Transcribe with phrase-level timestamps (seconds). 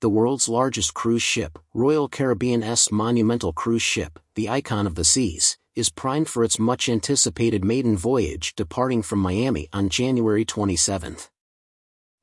[0.00, 5.58] the world's largest cruise ship, Royal Caribbean's monumental cruise ship, the Icon of the Seas,
[5.74, 11.16] is primed for its much-anticipated maiden voyage departing from Miami on January 27.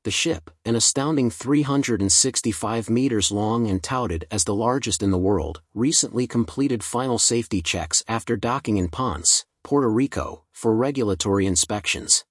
[0.02, 5.60] The ship, an astounding 365 meters long and touted as the largest in the world,
[5.72, 12.24] recently completed final safety checks after docking in Ponce, Puerto Rico, for regulatory inspections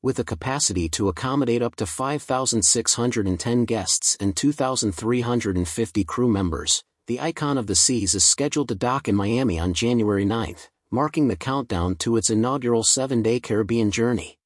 [0.00, 7.58] with a capacity to accommodate up to 5,610 guests and 2,350 crew members, the Icon
[7.58, 10.54] of the Seas is scheduled to dock in Miami on January 9,
[10.90, 14.38] marking the countdown to its inaugural seven-day Caribbean journey.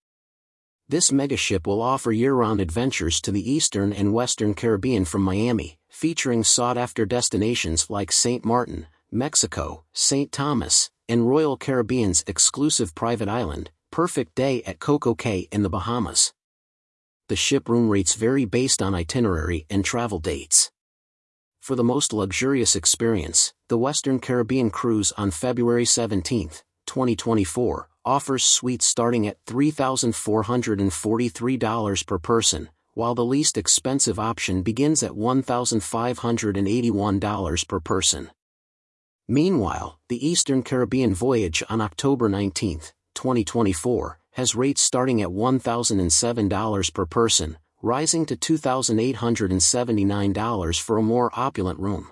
[0.88, 6.44] This megaship will offer year-round adventures to the eastern and western Caribbean from Miami, featuring
[6.44, 8.44] sought-after destinations like St.
[8.44, 10.32] Martin, Mexico, St.
[10.32, 16.32] Thomas, and Royal Caribbean's exclusive private island, perfect day at Coco Cay in the Bahamas.
[17.28, 20.72] The ship room rates vary based on itinerary and travel dates.
[21.60, 26.48] For the most luxurious experience, the Western Caribbean cruise on February 17,
[26.86, 35.12] 2024, offers suites starting at $3,443 per person, while the least expensive option begins at
[35.12, 38.30] $1,581 per person.
[39.28, 42.80] Meanwhile, the Eastern Caribbean voyage on October 19,
[43.14, 51.78] 2024, has rates starting at $1,007 per person, rising to $2,879 for a more opulent
[51.78, 52.10] room.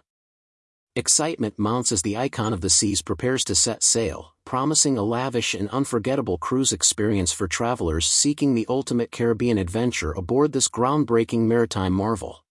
[0.96, 5.54] Excitement mounts as the icon of the seas prepares to set sail, promising a lavish
[5.54, 11.92] and unforgettable cruise experience for travelers seeking the ultimate Caribbean adventure aboard this groundbreaking maritime
[11.92, 12.44] marvel.